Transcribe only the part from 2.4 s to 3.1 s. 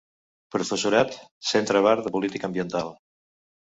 Ambiental.